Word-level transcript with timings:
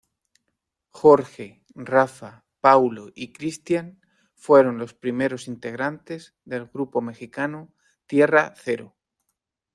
Jorge, 0.89 1.61
Rafa, 1.75 2.43
Paulo 2.59 3.11
y 3.13 3.33
Christian 3.33 4.01
fueron 4.33 4.79
los 4.79 4.95
primeros 4.95 5.47
integrantes 5.47 6.33
del 6.43 6.65
grupo 6.65 7.01
mexicano 7.01 7.71
Tierra 8.07 8.51
Cero. 8.57 8.95